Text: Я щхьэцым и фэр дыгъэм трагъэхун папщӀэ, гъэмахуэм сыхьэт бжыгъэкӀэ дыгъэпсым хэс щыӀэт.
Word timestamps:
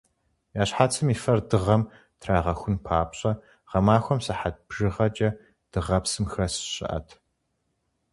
Я 0.61 0.63
щхьэцым 0.69 1.07
и 1.13 1.15
фэр 1.23 1.39
дыгъэм 1.49 1.83
трагъэхун 2.19 2.75
папщӀэ, 2.85 3.31
гъэмахуэм 3.69 4.19
сыхьэт 4.25 4.55
бжыгъэкӀэ 4.67 5.29
дыгъэпсым 5.71 6.25
хэс 6.31 6.55
щыӀэт. 6.73 7.07